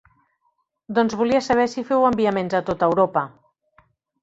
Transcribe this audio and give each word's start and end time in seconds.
Doncs 0.99 1.15
volia 1.19 1.41
saber 1.49 1.67
si 1.75 1.85
feu 1.91 2.07
enviaments 2.11 2.59
a 2.63 2.65
tot 2.73 2.89
Europa. 2.91 3.27